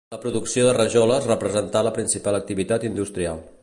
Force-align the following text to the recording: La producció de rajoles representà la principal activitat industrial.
La 0.13 0.17
producció 0.21 0.63
de 0.67 0.71
rajoles 0.77 1.29
representà 1.33 1.87
la 1.89 1.95
principal 2.01 2.43
activitat 2.43 2.93
industrial. 2.93 3.51